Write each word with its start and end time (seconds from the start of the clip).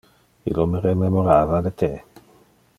Illo 0.51 0.65
me 0.71 0.81
rememorava 0.85 1.61
de 1.69 1.75
te. 1.83 1.93